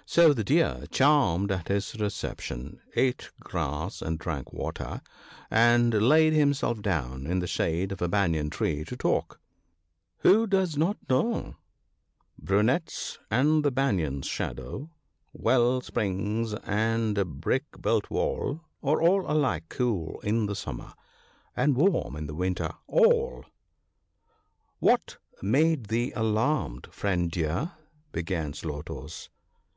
[0.04, 5.00] "So the Deer, charmed at his reception, eat grass and drank water,
[5.48, 9.40] and laid himself down in the shade of a Banyan tree to talk.
[10.22, 11.54] Who does not know?—"
[12.42, 14.90] Brunettes, and the Banyan's shadow,
[15.32, 20.94] Well springs, and a biick built wall, Are all alike cool in the summer,
[21.56, 24.80] And warm in the winter— all." 48 THE BOOK OF GOOD COUNSELS.
[24.80, 27.70] "What made thee alarmed, friend Deer?"
[28.10, 29.30] began Slow toes.